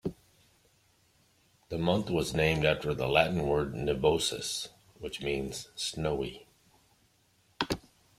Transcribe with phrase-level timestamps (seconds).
[1.69, 6.47] The month was named after the Latin word "nivosus", which means "snowy".